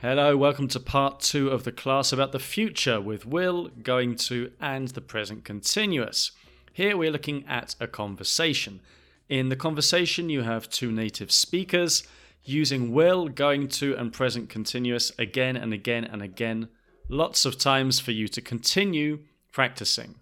Hello, 0.00 0.36
welcome 0.36 0.68
to 0.68 0.80
part 0.80 1.20
two 1.20 1.48
of 1.48 1.64
the 1.64 1.72
class 1.72 2.12
about 2.12 2.32
the 2.32 2.38
future 2.38 3.00
with 3.00 3.24
will, 3.24 3.68
going 3.68 4.16
to, 4.16 4.50
and 4.60 4.88
the 4.88 5.00
present 5.00 5.44
continuous. 5.44 6.32
Here 6.72 6.96
we're 6.96 7.12
looking 7.12 7.46
at 7.46 7.76
a 7.80 7.86
conversation. 7.86 8.80
In 9.28 9.48
the 9.48 9.56
conversation, 9.56 10.28
you 10.28 10.42
have 10.42 10.68
two 10.68 10.92
native 10.92 11.30
speakers 11.30 12.02
using 12.44 12.92
will, 12.92 13.28
going 13.28 13.68
to, 13.68 13.96
and 13.96 14.12
present 14.12 14.50
continuous 14.50 15.12
again 15.18 15.56
and 15.56 15.72
again 15.72 16.04
and 16.04 16.20
again. 16.20 16.68
Lots 17.12 17.44
of 17.44 17.58
times 17.58 18.00
for 18.00 18.10
you 18.10 18.26
to 18.28 18.40
continue 18.40 19.18
practicing. 19.52 20.14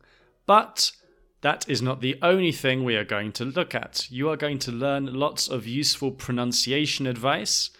But 0.44 0.90
that 1.40 1.64
is 1.68 1.80
not 1.80 2.00
the 2.00 2.18
only 2.20 2.50
thing 2.50 2.82
we 2.82 2.96
are 2.96 3.04
going 3.04 3.30
to 3.34 3.44
look 3.44 3.76
at. 3.76 4.10
You 4.10 4.28
are 4.28 4.36
going 4.36 4.58
to 4.58 4.72
learn 4.72 5.14
lots 5.14 5.46
of 5.46 5.68
useful 5.68 6.10
pronunciation 6.10 7.06
advice, 7.06 7.70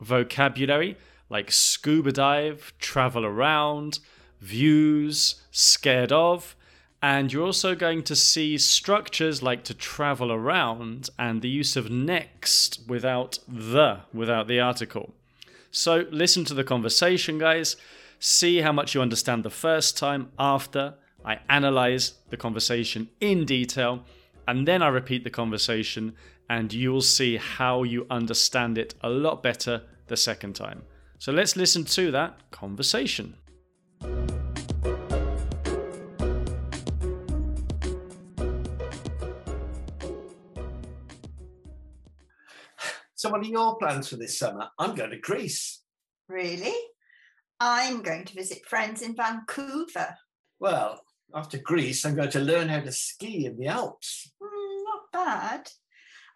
vocabulary 0.00 0.96
like 1.28 1.50
scuba 1.50 2.12
dive, 2.12 2.72
travel 2.78 3.26
around, 3.26 3.98
views, 4.40 5.42
scared 5.50 6.12
of, 6.12 6.54
and 7.02 7.32
you're 7.32 7.46
also 7.46 7.74
going 7.74 8.04
to 8.04 8.14
see 8.14 8.56
structures 8.58 9.42
like 9.42 9.64
to 9.64 9.74
travel 9.74 10.30
around 10.30 11.10
and 11.18 11.42
the 11.42 11.48
use 11.48 11.74
of 11.74 11.90
next 11.90 12.80
without 12.86 13.40
the, 13.48 14.02
without 14.14 14.46
the 14.46 14.60
article. 14.60 15.14
So 15.72 16.04
listen 16.12 16.44
to 16.44 16.54
the 16.54 16.62
conversation, 16.62 17.38
guys. 17.38 17.74
See 18.24 18.60
how 18.60 18.70
much 18.70 18.94
you 18.94 19.02
understand 19.02 19.42
the 19.42 19.50
first 19.50 19.98
time 19.98 20.30
after 20.38 20.94
I 21.24 21.40
analyze 21.48 22.20
the 22.30 22.36
conversation 22.36 23.08
in 23.18 23.44
detail, 23.44 24.04
and 24.46 24.68
then 24.68 24.80
I 24.80 24.86
repeat 24.86 25.24
the 25.24 25.30
conversation, 25.30 26.14
and 26.48 26.72
you'll 26.72 27.00
see 27.00 27.36
how 27.36 27.82
you 27.82 28.06
understand 28.10 28.78
it 28.78 28.94
a 29.00 29.08
lot 29.08 29.42
better 29.42 29.82
the 30.06 30.16
second 30.16 30.54
time. 30.54 30.82
So 31.18 31.32
let's 31.32 31.56
listen 31.56 31.82
to 31.82 32.12
that 32.12 32.48
conversation. 32.52 33.34
So, 43.16 43.30
what 43.30 43.40
are 43.40 43.44
your 43.44 43.76
plans 43.78 44.08
for 44.08 44.16
this 44.16 44.38
summer? 44.38 44.68
I'm 44.78 44.94
going 44.94 45.10
to 45.10 45.18
Greece. 45.18 45.82
Really? 46.28 46.72
I'm 47.64 48.02
going 48.02 48.24
to 48.24 48.34
visit 48.34 48.66
friends 48.66 49.02
in 49.02 49.14
Vancouver. 49.14 50.16
Well, 50.58 51.00
after 51.32 51.58
Greece, 51.58 52.04
I'm 52.04 52.16
going 52.16 52.32
to 52.32 52.40
learn 52.40 52.68
how 52.68 52.80
to 52.80 52.90
ski 52.90 53.46
in 53.46 53.56
the 53.56 53.68
Alps. 53.68 54.32
Mm, 54.42 54.82
not 54.82 55.12
bad. 55.12 55.70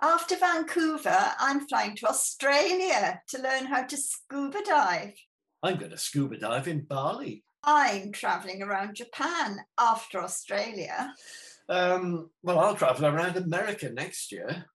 After 0.00 0.36
Vancouver, 0.36 1.32
I'm 1.40 1.66
flying 1.66 1.96
to 1.96 2.06
Australia 2.06 3.20
to 3.30 3.42
learn 3.42 3.66
how 3.66 3.82
to 3.82 3.96
scuba 3.96 4.62
dive. 4.64 5.14
I'm 5.64 5.78
going 5.78 5.90
to 5.90 5.98
scuba 5.98 6.38
dive 6.38 6.68
in 6.68 6.82
Bali. 6.82 7.42
I'm 7.64 8.12
traveling 8.12 8.62
around 8.62 8.94
Japan 8.94 9.58
after 9.76 10.20
Australia. 10.20 11.12
Um, 11.68 12.30
well, 12.44 12.60
I'll 12.60 12.76
travel 12.76 13.04
around 13.04 13.36
America 13.36 13.90
next 13.90 14.30
year. 14.30 14.66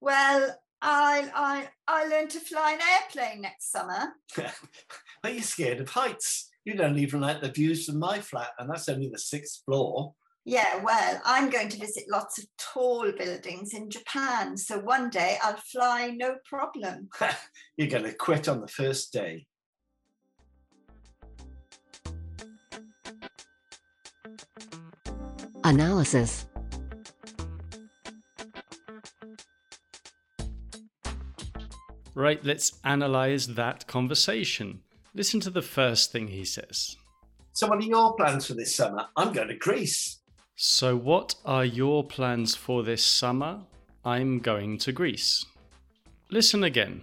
Well, 0.00 0.58
I'll, 0.82 1.30
I'll, 1.34 1.68
I'll 1.86 2.10
learn 2.10 2.28
to 2.28 2.40
fly 2.40 2.72
an 2.72 2.80
airplane 2.80 3.42
next 3.42 3.70
summer. 3.70 4.14
Are 5.24 5.30
you 5.30 5.42
scared 5.42 5.80
of 5.80 5.90
heights? 5.90 6.50
You 6.64 6.74
don't 6.74 6.98
even 6.98 7.20
like 7.20 7.40
the 7.40 7.50
views 7.50 7.86
from 7.86 7.98
my 7.98 8.20
flat, 8.20 8.50
and 8.58 8.68
that's 8.68 8.88
only 8.88 9.10
the 9.10 9.18
sixth 9.18 9.62
floor. 9.64 10.14
Yeah, 10.44 10.82
well, 10.82 11.20
I'm 11.24 11.50
going 11.50 11.68
to 11.68 11.78
visit 11.78 12.04
lots 12.10 12.38
of 12.38 12.46
tall 12.58 13.10
buildings 13.12 13.74
in 13.74 13.90
Japan, 13.90 14.56
so 14.56 14.78
one 14.78 15.10
day 15.10 15.36
I'll 15.42 15.56
fly 15.56 16.14
no 16.16 16.36
problem. 16.48 17.08
You're 17.76 17.88
going 17.88 18.04
to 18.04 18.14
quit 18.14 18.48
on 18.48 18.60
the 18.60 18.68
first 18.68 19.12
day. 19.12 19.46
Analysis 25.62 26.46
Right, 32.14 32.44
let's 32.44 32.78
analyze 32.84 33.46
that 33.48 33.86
conversation. 33.86 34.80
Listen 35.14 35.40
to 35.40 35.50
the 35.50 35.62
first 35.62 36.12
thing 36.12 36.28
he 36.28 36.44
says. 36.44 36.96
So, 37.52 37.68
what 37.68 37.78
are 37.78 37.86
your 37.86 38.14
plans 38.14 38.46
for 38.46 38.54
this 38.54 38.74
summer? 38.74 39.06
I'm 39.16 39.32
going 39.32 39.48
to 39.48 39.56
Greece. 39.56 40.18
So, 40.56 40.96
what 40.96 41.34
are 41.44 41.64
your 41.64 42.04
plans 42.04 42.54
for 42.54 42.82
this 42.82 43.04
summer? 43.04 43.60
I'm 44.04 44.38
going 44.38 44.78
to 44.78 44.92
Greece. 44.92 45.44
Listen 46.30 46.64
again. 46.64 47.02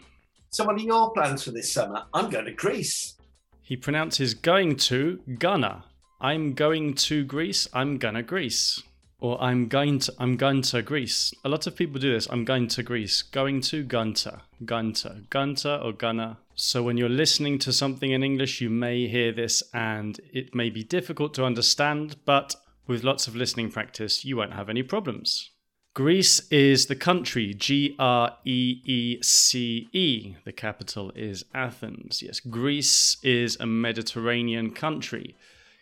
So, 0.50 0.64
what 0.64 0.76
are 0.76 0.80
your 0.84 1.12
plans 1.12 1.44
for 1.44 1.52
this 1.52 1.72
summer? 1.72 2.04
I'm 2.14 2.30
going 2.30 2.46
to 2.46 2.54
Greece. 2.54 3.16
He 3.62 3.76
pronounces 3.76 4.34
going 4.34 4.78
to 4.78 5.20
gonna. 5.38 5.84
I'm 6.22 6.54
going 6.54 6.94
to 6.96 7.24
Greece. 7.26 7.68
I'm 7.74 7.98
gonna 7.98 8.24
Greece. 8.24 8.82
Or 9.20 9.42
I'm 9.42 9.68
going 9.68 10.00
to 10.00 10.14
I'm 10.20 10.38
going 10.38 10.62
to 10.64 10.82
Greece. 10.82 11.34
A 11.44 11.50
lot 11.50 11.66
of 11.66 11.76
people 11.76 12.00
do 12.00 12.14
this. 12.14 12.28
I'm 12.30 12.46
going 12.46 12.68
to 12.70 12.84
Greece. 12.84 13.24
Going 13.24 13.62
to 13.62 13.84
gunter. 13.84 14.42
Gunter. 14.64 15.22
Gunter 15.30 15.80
or 15.84 15.92
gonna. 15.92 16.38
So 16.56 16.84
when 16.84 16.98
you're 16.98 17.10
listening 17.10 17.60
to 17.60 17.74
something 17.74 18.12
in 18.12 18.24
English, 18.24 18.62
you 18.62 18.70
may 18.70 19.08
hear 19.08 19.32
this 19.32 19.64
and 19.74 20.20
it 20.32 20.54
may 20.56 20.70
be 20.70 20.84
difficult 20.84 21.34
to 21.36 21.46
understand, 21.46 22.18
but 22.26 22.56
with 22.88 23.04
lots 23.04 23.28
of 23.28 23.36
listening 23.36 23.72
practice, 23.72 24.24
you 24.24 24.38
won't 24.38 24.54
have 24.54 24.70
any 24.70 24.84
problems. 24.84 25.52
Greece 25.94 26.48
is 26.52 26.86
the 26.86 26.96
country, 26.96 27.56
G 27.56 27.96
R 27.98 28.38
E 28.46 28.82
E 28.86 29.22
C 29.24 29.90
E. 29.94 30.36
The 30.46 30.52
capital 30.52 31.12
is 31.16 31.44
Athens. 31.56 32.22
Yes, 32.22 32.40
Greece 32.40 33.18
is 33.24 33.58
a 33.60 33.66
Mediterranean 33.66 34.72
country. 34.76 35.36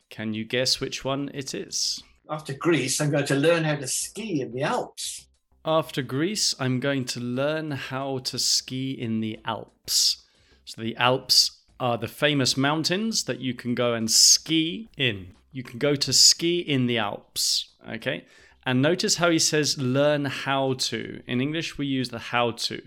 Can 0.09 0.33
you 0.33 0.45
guess 0.45 0.79
which 0.79 1.03
one 1.03 1.29
it 1.33 1.53
is? 1.53 2.01
After 2.29 2.53
Greece, 2.53 2.99
I'm 2.99 3.11
going 3.11 3.25
to 3.25 3.35
learn 3.35 3.63
how 3.63 3.75
to 3.75 3.87
ski 3.87 4.41
in 4.41 4.51
the 4.51 4.63
Alps. 4.63 5.27
After 5.63 6.01
Greece, 6.01 6.55
I'm 6.59 6.79
going 6.79 7.05
to 7.05 7.19
learn 7.19 7.71
how 7.71 8.19
to 8.19 8.39
ski 8.39 8.91
in 8.91 9.19
the 9.19 9.39
Alps. 9.45 10.23
So, 10.65 10.81
the 10.81 10.95
Alps 10.97 11.61
are 11.79 11.97
the 11.97 12.07
famous 12.07 12.57
mountains 12.57 13.25
that 13.25 13.39
you 13.39 13.53
can 13.53 13.75
go 13.75 13.93
and 13.93 14.09
ski 14.09 14.89
in 14.97 15.35
you 15.55 15.63
can 15.63 15.79
go 15.79 15.95
to 15.95 16.11
ski 16.11 16.59
in 16.59 16.85
the 16.85 16.97
Alps. 16.97 17.69
Okay. 17.89 18.25
And 18.65 18.81
notice 18.81 19.15
how 19.15 19.29
he 19.29 19.39
says 19.39 19.77
learn 19.77 20.25
how 20.25 20.73
to. 20.89 21.21
In 21.25 21.39
English, 21.39 21.77
we 21.77 21.85
use 21.85 22.09
the 22.09 22.19
how 22.19 22.51
to. 22.67 22.81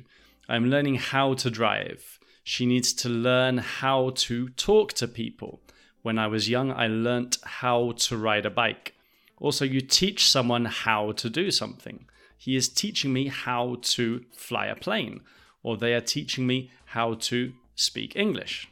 I'm 0.50 0.68
learning 0.68 0.96
how 0.96 1.32
to 1.32 1.50
drive. 1.50 2.18
She 2.44 2.66
needs 2.66 2.92
to 2.94 3.08
learn 3.08 3.56
how 3.56 4.10
to 4.16 4.50
talk 4.50 4.92
to 4.94 5.08
people. 5.08 5.62
When 6.02 6.18
I 6.18 6.26
was 6.26 6.50
young, 6.50 6.70
I 6.70 6.88
learnt 6.88 7.38
how 7.42 7.92
to 7.92 8.18
ride 8.18 8.44
a 8.44 8.50
bike. 8.50 8.94
Also, 9.40 9.64
you 9.64 9.80
teach 9.80 10.28
someone 10.28 10.64
how 10.64 11.12
to 11.12 11.30
do 11.30 11.50
something. 11.50 12.06
He 12.36 12.56
is 12.56 12.68
teaching 12.68 13.12
me 13.12 13.28
how 13.28 13.78
to 13.82 14.24
fly 14.36 14.66
a 14.66 14.76
plane, 14.76 15.20
or 15.62 15.76
they 15.76 15.94
are 15.94 16.00
teaching 16.00 16.46
me 16.46 16.70
how 16.86 17.14
to 17.14 17.52
speak 17.74 18.16
English. 18.16 18.68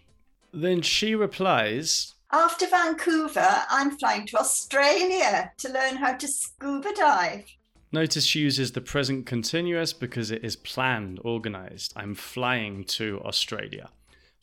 Then 0.53 0.82
she 0.82 1.15
replies, 1.15 2.15
after 2.32 2.66
Vancouver, 2.66 3.62
I'm 3.71 3.97
flying 3.99 4.27
to 4.27 4.38
Australia 4.38 5.53
to 5.59 5.72
learn 5.72 5.97
how 5.97 6.15
to 6.15 6.27
scuba 6.27 6.93
dive. 6.94 7.44
Notice 7.93 8.25
she 8.25 8.41
uses 8.41 8.72
the 8.72 8.81
present 8.81 9.27
continuous 9.27 9.93
because 9.93 10.31
it 10.31 10.44
is 10.44 10.56
planned, 10.56 11.21
organized. 11.25 11.93
I'm 11.94 12.15
flying 12.15 12.84
to 12.84 13.21
Australia. 13.25 13.91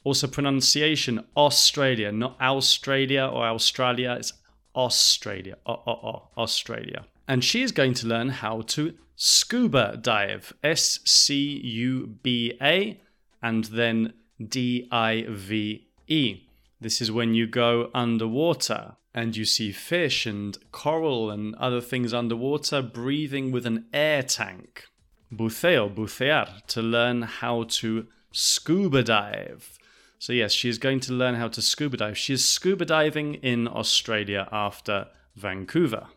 Also, 0.05 0.27
pronunciation 0.27 1.25
Australia, 1.35 2.11
not 2.11 2.39
Australia 2.41 3.25
or 3.25 3.45
Australia, 3.45 4.15
it's 4.17 4.33
Australia. 4.75 5.57
Australia. 5.65 7.05
And 7.27 7.43
she 7.43 7.61
is 7.61 7.71
going 7.71 7.93
to 7.95 8.07
learn 8.07 8.29
how 8.29 8.61
to 8.61 8.93
scuba 9.15 9.97
dive. 10.01 10.53
S 10.63 10.99
C 11.05 11.59
U 11.63 12.17
B 12.21 12.57
A 12.61 12.99
and 13.41 13.65
then 13.65 14.13
D 14.45 14.87
I 14.91 15.25
V 15.29 15.87
E. 16.07 16.41
This 16.81 16.99
is 17.01 17.11
when 17.11 17.33
you 17.33 17.47
go 17.47 17.89
underwater 17.93 18.95
and 19.13 19.37
you 19.37 19.45
see 19.45 19.71
fish 19.71 20.25
and 20.25 20.57
coral 20.71 21.29
and 21.29 21.55
other 21.55 21.79
things 21.79 22.13
underwater 22.13 22.81
breathing 22.81 23.51
with 23.51 23.65
an 23.65 23.85
air 23.93 24.23
tank. 24.23 24.85
Buceo, 25.31 25.93
bucear, 25.93 26.47
to 26.67 26.81
learn 26.81 27.21
how 27.21 27.63
to 27.63 28.07
scuba 28.31 29.03
dive. 29.03 29.77
So, 30.23 30.31
yes, 30.31 30.53
she 30.53 30.69
is 30.69 30.77
going 30.77 31.01
to 31.01 31.11
learn 31.11 31.35
how 31.35 31.49
to 31.49 31.61
scuba 31.61 31.97
dive. 31.97 32.17
She 32.17 32.31
is 32.31 32.47
scuba 32.47 32.85
diving 32.85 33.33
in 33.33 33.67
Australia 33.67 34.47
after 34.53 35.07
Vancouver. 35.35 36.07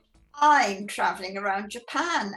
I'm 0.41 0.87
traveling 0.87 1.37
around 1.37 1.71
Japan. 1.71 2.35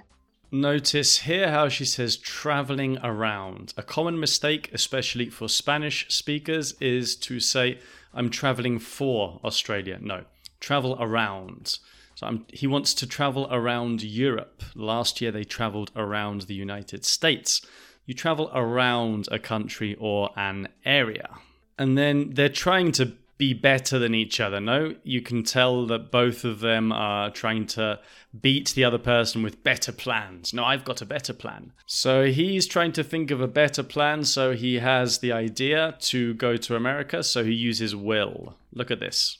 Notice 0.51 1.19
here 1.19 1.51
how 1.51 1.69
she 1.69 1.85
says 1.85 2.17
traveling 2.17 2.97
around. 3.03 3.75
A 3.77 3.83
common 3.83 4.19
mistake, 4.19 4.71
especially 4.73 5.29
for 5.29 5.47
Spanish 5.47 6.07
speakers, 6.09 6.73
is 6.81 7.15
to 7.17 7.39
say 7.39 7.77
I'm 8.15 8.31
traveling 8.31 8.79
for 8.79 9.39
Australia. 9.43 9.99
No, 10.01 10.23
travel 10.59 10.97
around. 10.99 11.77
So 12.15 12.25
I'm, 12.25 12.47
he 12.51 12.65
wants 12.65 12.95
to 12.95 13.05
travel 13.05 13.47
around 13.51 14.01
Europe. 14.01 14.63
Last 14.73 15.21
year 15.21 15.31
they 15.31 15.43
traveled 15.43 15.91
around 15.95 16.41
the 16.41 16.55
United 16.55 17.05
States. 17.05 17.61
You 18.07 18.15
travel 18.15 18.49
around 18.55 19.27
a 19.31 19.37
country 19.37 19.95
or 19.99 20.31
an 20.35 20.69
area. 20.83 21.29
And 21.79 21.97
then 21.97 22.31
they're 22.33 22.49
trying 22.49 22.91
to 22.93 23.13
be 23.39 23.53
better 23.53 23.97
than 23.97 24.13
each 24.13 24.41
other. 24.41 24.59
No, 24.59 24.95
you 25.03 25.21
can 25.21 25.43
tell 25.43 25.87
that 25.87 26.11
both 26.11 26.43
of 26.43 26.59
them 26.59 26.91
are 26.91 27.31
trying 27.31 27.65
to 27.67 27.99
beat 28.39 28.73
the 28.75 28.83
other 28.83 28.97
person 28.97 29.41
with 29.41 29.63
better 29.63 29.93
plans. 29.93 30.53
No, 30.53 30.65
I've 30.65 30.83
got 30.83 31.01
a 31.01 31.05
better 31.05 31.33
plan. 31.33 31.71
So 31.85 32.25
he's 32.25 32.67
trying 32.67 32.91
to 32.91 33.03
think 33.03 33.31
of 33.31 33.39
a 33.39 33.47
better 33.47 33.81
plan. 33.81 34.25
So 34.25 34.53
he 34.53 34.79
has 34.79 35.19
the 35.19 35.31
idea 35.31 35.95
to 36.01 36.33
go 36.33 36.57
to 36.57 36.75
America. 36.75 37.23
So 37.23 37.45
he 37.45 37.53
uses 37.53 37.95
will. 37.95 38.57
Look 38.73 38.91
at 38.91 38.99
this. 38.99 39.37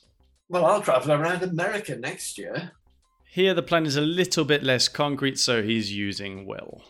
Well, 0.48 0.66
I'll 0.66 0.82
travel 0.82 1.12
around 1.12 1.44
America 1.44 1.98
next 1.98 2.38
year. 2.38 2.72
Here, 3.26 3.54
the 3.54 3.62
plan 3.62 3.86
is 3.86 3.98
a 3.98 4.02
little 4.02 4.46
bit 4.46 4.64
less 4.64 4.88
concrete, 4.88 5.38
so 5.38 5.62
he's 5.62 5.94
using 5.94 6.48
will. 6.48 6.84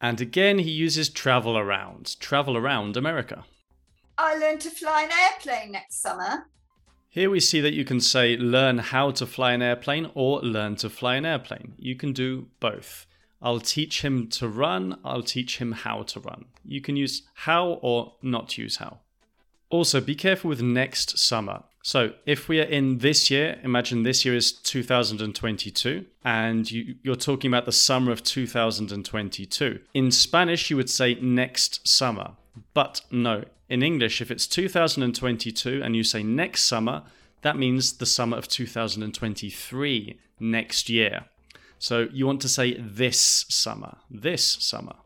And 0.00 0.20
again, 0.20 0.58
he 0.58 0.70
uses 0.70 1.08
travel 1.08 1.56
around. 1.56 2.18
Travel 2.20 2.56
around 2.56 2.96
America. 2.96 3.44
I 4.22 4.36
learned 4.36 4.60
to 4.60 4.70
fly 4.70 5.04
an 5.04 5.10
airplane 5.10 5.72
next 5.72 6.02
summer. 6.02 6.46
Here 7.08 7.30
we 7.30 7.40
see 7.40 7.62
that 7.62 7.72
you 7.72 7.86
can 7.86 8.00
say 8.00 8.36
learn 8.36 8.76
how 8.76 9.12
to 9.12 9.26
fly 9.26 9.52
an 9.52 9.62
airplane 9.62 10.10
or 10.14 10.40
learn 10.40 10.76
to 10.76 10.90
fly 10.90 11.16
an 11.16 11.24
airplane. 11.24 11.72
You 11.78 11.96
can 11.96 12.12
do 12.12 12.48
both. 12.60 13.06
I'll 13.40 13.60
teach 13.60 14.02
him 14.02 14.28
to 14.28 14.46
run, 14.46 14.98
I'll 15.02 15.22
teach 15.22 15.56
him 15.56 15.72
how 15.72 16.02
to 16.02 16.20
run. 16.20 16.44
You 16.66 16.82
can 16.82 16.96
use 16.96 17.22
how 17.32 17.78
or 17.80 18.12
not 18.20 18.58
use 18.58 18.76
how. 18.76 18.98
Also, 19.70 20.02
be 20.02 20.14
careful 20.14 20.50
with 20.50 20.60
next 20.60 21.18
summer. 21.18 21.62
So, 21.82 22.12
if 22.26 22.46
we 22.46 22.60
are 22.60 22.64
in 22.64 22.98
this 22.98 23.30
year, 23.30 23.58
imagine 23.64 24.02
this 24.02 24.26
year 24.26 24.36
is 24.36 24.52
2022, 24.52 26.04
and 26.22 26.70
you, 26.70 26.96
are 27.10 27.14
talking 27.14 27.50
about 27.50 27.64
the 27.64 27.72
summer 27.72 28.12
of 28.12 28.22
2022. 28.22 29.80
In 29.94 30.10
Spanish, 30.10 30.68
you 30.68 30.76
would 30.76 30.90
say 30.90 31.14
next 31.14 31.88
summer. 31.88 32.32
But 32.74 33.00
no, 33.10 33.44
in 33.70 33.84
English, 33.84 34.20
if 34.20 34.30
it's 34.30 34.48
2022 34.48 35.80
and 35.82 35.94
you 35.94 36.02
say 36.02 36.22
next 36.22 36.64
summer, 36.64 37.04
that 37.42 37.56
means 37.56 37.94
the 37.94 38.06
summer 38.06 38.36
of 38.36 38.48
2023, 38.48 40.18
next 40.40 40.90
year. 40.90 41.24
So 41.78 42.08
you 42.12 42.26
want 42.26 42.42
to 42.42 42.48
say 42.48 42.74
this 42.78 43.46
summer, 43.48 43.98
this 44.10 44.44
summer. 44.44 44.96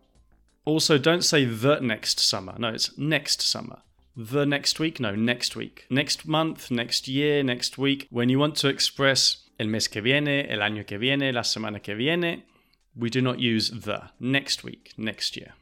Also, 0.64 0.96
don't 0.96 1.22
say 1.22 1.44
the 1.44 1.78
next 1.80 2.18
summer. 2.18 2.54
No, 2.58 2.70
it's 2.70 2.96
next 2.98 3.42
summer. 3.42 3.82
The 4.16 4.46
next 4.46 4.80
week? 4.80 4.98
No, 4.98 5.14
next 5.14 5.54
week. 5.56 5.84
Next 5.90 6.26
month, 6.26 6.70
next 6.70 7.06
year, 7.06 7.42
next 7.42 7.76
week. 7.76 8.08
When 8.10 8.30
you 8.30 8.38
want 8.38 8.56
to 8.56 8.68
express 8.68 9.44
el 9.60 9.66
mes 9.66 9.88
que 9.88 10.00
viene, 10.00 10.48
el 10.48 10.60
año 10.60 10.86
que 10.86 10.98
viene, 10.98 11.32
la 11.32 11.42
semana 11.42 11.82
que 11.82 11.94
viene, 11.94 12.44
we 12.96 13.10
do 13.10 13.20
not 13.20 13.40
use 13.40 13.70
the. 13.70 14.10
Next 14.18 14.64
week, 14.64 14.94
next 14.96 15.36
year. 15.36 15.52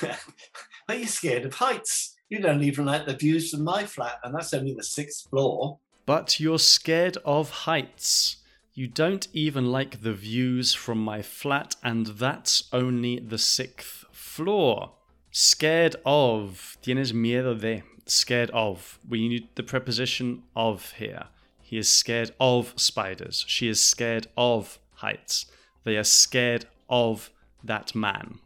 Are 0.88 0.94
you 0.94 1.06
scared 1.06 1.44
of 1.44 1.54
heights? 1.54 2.11
You 2.32 2.40
don't 2.40 2.62
even 2.62 2.86
like 2.86 3.04
the 3.04 3.14
views 3.14 3.50
from 3.50 3.62
my 3.62 3.84
flat, 3.84 4.18
and 4.24 4.34
that's 4.34 4.54
only 4.54 4.72
the 4.72 4.82
sixth 4.82 5.28
floor. 5.28 5.80
But 6.06 6.40
you're 6.40 6.58
scared 6.58 7.18
of 7.26 7.50
heights. 7.68 8.38
You 8.72 8.86
don't 8.86 9.28
even 9.34 9.66
like 9.70 10.00
the 10.00 10.14
views 10.14 10.72
from 10.72 10.96
my 11.04 11.20
flat, 11.20 11.76
and 11.84 12.06
that's 12.06 12.70
only 12.72 13.18
the 13.18 13.36
sixth 13.36 14.06
floor. 14.12 14.92
Scared 15.30 15.96
of. 16.06 16.78
Tienes 16.82 17.12
miedo 17.12 17.60
de. 17.60 17.82
Scared 18.06 18.50
of. 18.54 18.98
We 19.06 19.28
need 19.28 19.48
the 19.54 19.62
preposition 19.62 20.42
of 20.56 20.92
here. 20.92 21.24
He 21.60 21.76
is 21.76 21.92
scared 21.92 22.30
of 22.40 22.72
spiders. 22.76 23.44
She 23.46 23.68
is 23.68 23.84
scared 23.84 24.28
of 24.38 24.78
heights. 24.94 25.44
They 25.84 25.98
are 25.98 26.02
scared 26.02 26.64
of 26.88 27.30
that 27.62 27.94
man 27.94 28.38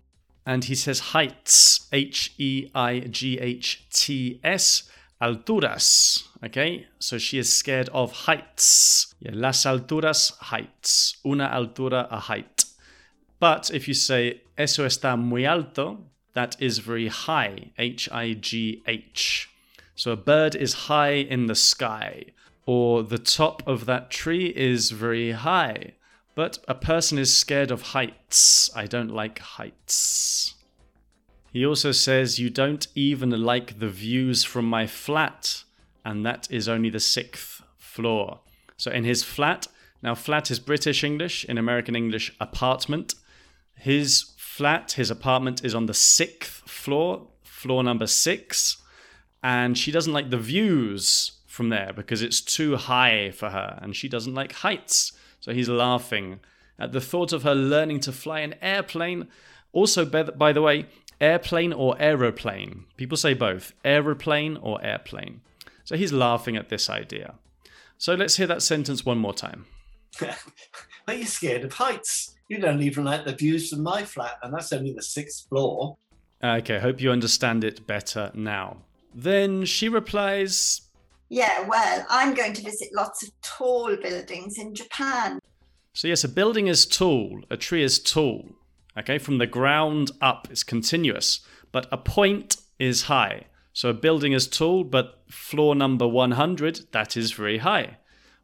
and 0.46 0.64
he 0.64 0.76
says 0.76 1.00
heights, 1.10 1.88
H 1.92 2.32
E 2.38 2.70
I 2.74 3.00
G 3.00 3.38
H 3.40 3.84
T 3.92 4.40
S, 4.44 4.88
alturas. 5.20 6.22
Okay, 6.44 6.86
so 7.00 7.18
she 7.18 7.38
is 7.38 7.52
scared 7.52 7.88
of 7.88 8.12
heights. 8.12 9.14
Yeah, 9.18 9.32
las 9.34 9.64
alturas, 9.64 10.38
heights. 10.38 11.16
Una 11.26 11.48
altura, 11.52 12.06
a 12.10 12.20
height. 12.20 12.64
But 13.40 13.70
if 13.74 13.88
you 13.88 13.94
say 13.94 14.42
eso 14.56 14.86
está 14.86 15.18
muy 15.18 15.44
alto, 15.44 15.98
that 16.34 16.56
is 16.60 16.78
very 16.78 17.08
high, 17.08 17.72
H 17.76 18.08
I 18.12 18.34
G 18.34 18.82
H. 18.86 19.50
So 19.96 20.12
a 20.12 20.16
bird 20.16 20.54
is 20.54 20.86
high 20.88 21.14
in 21.14 21.46
the 21.46 21.54
sky, 21.54 22.26
or 22.66 23.02
the 23.02 23.18
top 23.18 23.66
of 23.66 23.86
that 23.86 24.10
tree 24.10 24.46
is 24.54 24.90
very 24.90 25.32
high. 25.32 25.94
But 26.36 26.58
a 26.68 26.74
person 26.74 27.18
is 27.18 27.34
scared 27.34 27.70
of 27.70 27.80
heights. 27.80 28.70
I 28.76 28.84
don't 28.86 29.10
like 29.10 29.38
heights. 29.38 30.54
He 31.50 31.64
also 31.64 31.92
says, 31.92 32.38
You 32.38 32.50
don't 32.50 32.86
even 32.94 33.30
like 33.30 33.78
the 33.78 33.88
views 33.88 34.44
from 34.44 34.66
my 34.66 34.86
flat, 34.86 35.64
and 36.04 36.26
that 36.26 36.46
is 36.50 36.68
only 36.68 36.90
the 36.90 37.00
sixth 37.00 37.62
floor. 37.78 38.40
So 38.76 38.90
in 38.90 39.04
his 39.04 39.24
flat, 39.24 39.66
now 40.02 40.14
flat 40.14 40.50
is 40.50 40.60
British 40.60 41.02
English, 41.02 41.46
in 41.46 41.56
American 41.56 41.96
English, 41.96 42.36
apartment. 42.38 43.14
His 43.74 44.34
flat, 44.36 44.92
his 44.92 45.10
apartment 45.10 45.64
is 45.64 45.74
on 45.74 45.86
the 45.86 45.94
sixth 45.94 46.68
floor, 46.68 47.28
floor 47.44 47.82
number 47.82 48.06
six, 48.06 48.76
and 49.42 49.78
she 49.78 49.90
doesn't 49.90 50.12
like 50.12 50.28
the 50.28 50.36
views 50.36 51.32
from 51.46 51.70
there 51.70 51.94
because 51.96 52.20
it's 52.20 52.42
too 52.42 52.76
high 52.76 53.30
for 53.30 53.48
her, 53.48 53.78
and 53.80 53.96
she 53.96 54.06
doesn't 54.06 54.34
like 54.34 54.52
heights. 54.52 55.12
So 55.46 55.52
he's 55.52 55.68
laughing 55.68 56.40
at 56.76 56.90
the 56.90 57.00
thought 57.00 57.32
of 57.32 57.44
her 57.44 57.54
learning 57.54 58.00
to 58.00 58.10
fly 58.10 58.40
an 58.40 58.56
airplane. 58.60 59.28
Also, 59.72 60.04
by 60.04 60.52
the 60.52 60.60
way, 60.60 60.86
airplane 61.20 61.72
or 61.72 61.94
aeroplane. 62.00 62.86
People 62.96 63.16
say 63.16 63.32
both 63.32 63.72
aeroplane 63.84 64.56
or 64.56 64.84
airplane. 64.84 65.42
So 65.84 65.96
he's 65.96 66.12
laughing 66.12 66.56
at 66.56 66.68
this 66.68 66.90
idea. 66.90 67.36
So 67.96 68.14
let's 68.14 68.38
hear 68.38 68.48
that 68.48 68.60
sentence 68.60 69.06
one 69.06 69.18
more 69.18 69.32
time. 69.32 69.66
Are 71.06 71.14
you 71.14 71.26
scared 71.26 71.62
of 71.62 71.74
heights? 71.74 72.34
You 72.48 72.58
don't 72.58 72.82
even 72.82 73.04
like 73.04 73.24
the 73.24 73.32
views 73.32 73.70
from 73.70 73.84
my 73.84 74.02
flat, 74.02 74.38
and 74.42 74.52
that's 74.52 74.72
only 74.72 74.94
the 74.94 75.02
sixth 75.02 75.48
floor. 75.48 75.96
Okay, 76.42 76.80
hope 76.80 77.00
you 77.00 77.12
understand 77.12 77.62
it 77.62 77.86
better 77.86 78.32
now. 78.34 78.78
Then 79.14 79.64
she 79.64 79.88
replies, 79.88 80.85
yeah, 81.28 81.66
well, 81.68 82.06
I'm 82.08 82.34
going 82.34 82.52
to 82.54 82.62
visit 82.62 82.88
lots 82.94 83.22
of 83.22 83.30
tall 83.42 83.96
buildings 83.96 84.58
in 84.58 84.74
Japan. 84.74 85.40
So, 85.92 86.08
yes, 86.08 86.24
a 86.24 86.28
building 86.28 86.66
is 86.66 86.86
tall, 86.86 87.42
a 87.50 87.56
tree 87.56 87.82
is 87.82 87.98
tall. 87.98 88.50
Okay, 88.98 89.18
from 89.18 89.38
the 89.38 89.46
ground 89.46 90.10
up, 90.20 90.48
it's 90.50 90.62
continuous, 90.62 91.40
but 91.72 91.86
a 91.90 91.98
point 91.98 92.56
is 92.78 93.04
high. 93.04 93.44
So, 93.72 93.90
a 93.90 93.94
building 93.94 94.32
is 94.32 94.46
tall, 94.46 94.84
but 94.84 95.22
floor 95.28 95.74
number 95.74 96.06
100, 96.06 96.92
that 96.92 97.16
is 97.16 97.32
very 97.32 97.58
high. 97.58 97.98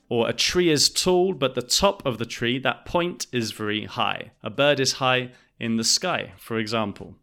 Or 0.09 0.28
a 0.28 0.35
tree 0.35 0.71
is 0.71 0.90
tall, 0.90 1.33
but 1.33 1.54
the 1.54 1.62
top 1.62 2.04
of 2.04 2.18
the 2.18 2.26
tree, 2.26 2.59
that 2.59 2.85
point 2.85 3.26
is 3.33 3.52
very 3.52 3.87
high. 3.87 4.33
A 4.42 4.50
bird 4.50 4.80
is 4.80 4.95
high 4.95 5.30
in 5.59 5.76
the 5.76 5.85
sky, 5.85 6.33
for 6.37 6.59
example. 6.59 7.16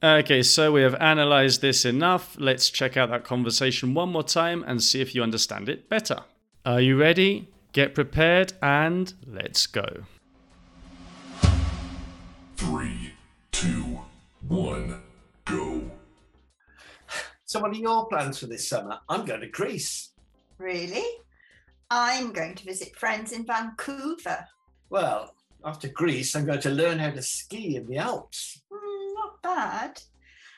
Okay, 0.00 0.44
so 0.44 0.70
we 0.70 0.82
have 0.82 0.94
analyzed 0.94 1.60
this 1.60 1.84
enough. 1.84 2.36
Let's 2.38 2.70
check 2.70 2.96
out 2.96 3.10
that 3.10 3.24
conversation 3.24 3.94
one 3.94 4.10
more 4.10 4.22
time 4.22 4.64
and 4.64 4.80
see 4.80 5.00
if 5.00 5.12
you 5.12 5.24
understand 5.24 5.68
it 5.68 5.88
better. 5.88 6.18
Are 6.64 6.80
you 6.80 6.96
ready? 6.96 7.48
Get 7.72 7.96
prepared 7.96 8.52
and 8.62 9.12
let's 9.26 9.66
go. 9.66 10.04
Three, 12.56 13.12
two, 13.50 13.98
one, 14.46 15.02
go. 15.44 15.90
So, 17.44 17.58
what 17.58 17.72
are 17.72 17.74
your 17.74 18.06
plans 18.06 18.38
for 18.38 18.46
this 18.46 18.68
summer? 18.68 19.00
I'm 19.08 19.24
going 19.24 19.40
to 19.40 19.48
Greece. 19.48 20.10
Really? 20.58 21.06
I'm 21.90 22.32
going 22.32 22.54
to 22.54 22.64
visit 22.64 22.94
friends 22.94 23.32
in 23.32 23.44
Vancouver. 23.44 24.46
Well, 24.90 25.34
after 25.64 25.88
Greece, 25.88 26.36
I'm 26.36 26.46
going 26.46 26.60
to 26.60 26.70
learn 26.70 27.00
how 27.00 27.10
to 27.10 27.22
ski 27.22 27.74
in 27.76 27.86
the 27.88 27.96
Alps. 27.96 28.62
Mm, 28.72 28.87
not 28.87 28.87
bad. 29.54 30.02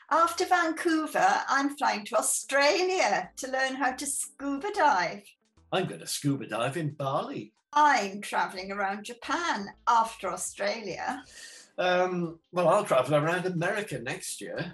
After 0.09 0.45
Vancouver, 0.45 1.33
I'm 1.47 1.77
flying 1.77 2.03
to 2.05 2.17
Australia 2.17 3.29
to 3.37 3.49
learn 3.49 3.75
how 3.75 3.91
to 3.93 4.05
scuba 4.05 4.67
dive. 4.73 5.23
I'm 5.71 5.87
going 5.87 6.01
to 6.01 6.07
scuba 6.07 6.47
dive 6.47 6.75
in 6.75 6.89
Bali. 6.89 7.53
I'm 7.71 8.19
traveling 8.19 8.71
around 8.73 9.05
Japan 9.05 9.69
after 9.87 10.29
Australia. 10.29 11.23
Um, 11.77 12.39
well, 12.51 12.67
I'll 12.67 12.83
travel 12.83 13.15
around 13.15 13.45
America 13.45 13.97
next 13.99 14.41
year. 14.41 14.73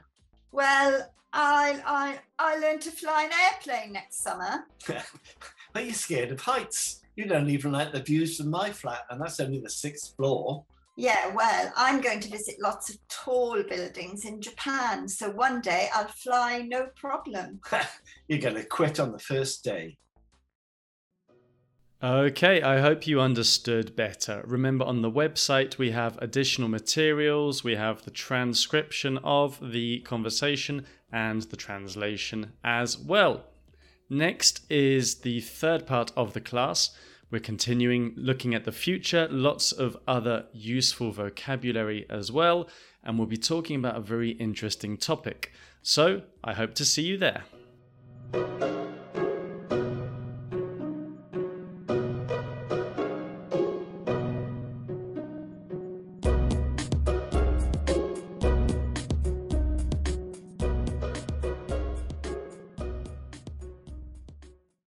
Well, 0.52 1.08
I 1.32 1.80
I 1.86 2.20
I 2.40 2.58
learned 2.58 2.82
to 2.82 2.92
fly 2.92 3.30
an 3.30 3.32
airplane 3.46 3.94
next 3.94 4.24
summer. 4.24 4.66
Are 5.76 5.82
you 5.82 5.94
scared 5.94 6.32
of 6.32 6.42
heights? 6.42 7.02
You 7.16 7.26
don't 7.26 7.50
even 7.50 7.72
like 7.72 7.92
the 7.92 8.02
views 8.02 8.38
from 8.38 8.50
my 8.50 8.72
flat, 8.72 9.06
and 9.12 9.22
that's 9.22 9.40
only 9.40 9.60
the 9.60 9.70
sixth 9.70 10.16
floor. 10.16 10.66
Yeah, 11.00 11.32
well, 11.36 11.72
I'm 11.78 12.02
going 12.02 12.20
to 12.22 12.30
visit 12.30 12.56
lots 12.60 12.90
of 12.90 12.98
tall 13.08 13.62
buildings 13.62 14.26
in 14.26 14.42
Japan, 14.42 15.08
so 15.08 15.30
one 15.30 15.62
day 15.62 15.90
I'll 15.94 16.08
fly 16.08 16.66
no 16.68 16.88
problem. 16.96 17.62
You're 18.28 18.40
going 18.40 18.56
to 18.56 18.66
quit 18.66 19.00
on 19.00 19.12
the 19.12 19.20
first 19.20 19.64
day. 19.64 20.00
Okay, 22.02 22.64
I 22.64 22.80
hope 22.80 23.06
you 23.06 23.22
understood 23.22 23.96
better. 23.96 24.44
Remember, 24.48 24.86
on 24.86 25.04
the 25.04 25.12
website, 25.12 25.78
we 25.78 25.92
have 25.92 26.18
additional 26.18 26.68
materials, 26.68 27.64
we 27.64 27.76
have 27.76 28.04
the 28.04 28.12
transcription 28.12 29.20
of 29.20 29.60
the 29.72 30.00
conversation 30.00 30.88
and 31.12 31.44
the 31.44 31.58
translation 31.58 32.54
as 32.64 32.98
well. 32.98 33.44
Next 34.10 34.66
is 34.68 35.16
the 35.20 35.42
third 35.42 35.86
part 35.86 36.12
of 36.18 36.34
the 36.34 36.42
class. 36.42 36.90
We're 37.30 37.40
continuing 37.40 38.14
looking 38.16 38.56
at 38.56 38.64
the 38.64 38.72
future, 38.72 39.28
lots 39.30 39.74
of 39.74 39.98
other 40.08 40.46
useful 40.54 41.12
vocabulary 41.12 42.06
as 42.10 42.32
well, 42.32 42.70
and 43.04 43.18
we'll 43.18 43.28
be 43.28 43.36
talking 43.36 43.76
about 43.76 43.98
a 43.98 44.02
very 44.02 44.32
interesting 44.32 44.96
topic. 44.96 45.52
So, 45.82 46.22
I 46.42 46.54
hope 46.54 46.74
to 46.76 46.86
see 46.86 47.04
you 47.04 47.18
there. 47.18 47.44